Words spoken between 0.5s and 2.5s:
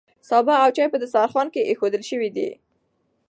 او چای په دسترخوان کې ایښودل شوي دي.